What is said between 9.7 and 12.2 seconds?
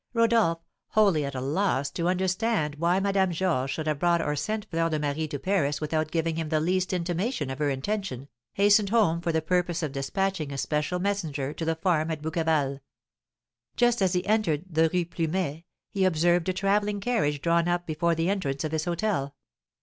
of despatching a special messenger to the farm